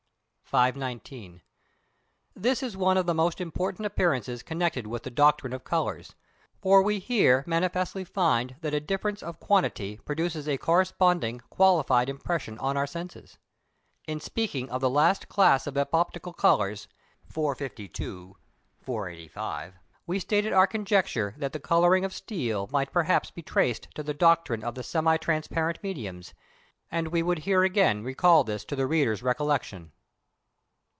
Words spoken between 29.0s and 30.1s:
recollection.